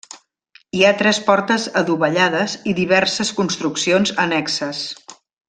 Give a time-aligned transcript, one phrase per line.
[0.77, 4.83] Hi ha tres portes adovellades i diverses construccions annexes.